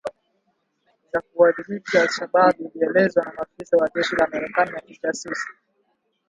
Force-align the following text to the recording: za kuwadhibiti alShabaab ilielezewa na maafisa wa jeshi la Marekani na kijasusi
za 1.11 1.21
kuwadhibiti 1.21 1.97
alShabaab 1.97 2.55
ilielezewa 2.75 3.25
na 3.25 3.31
maafisa 3.33 3.77
wa 3.77 3.89
jeshi 3.95 4.15
la 4.15 4.27
Marekani 4.27 4.71
na 4.71 4.81
kijasusi 4.81 5.47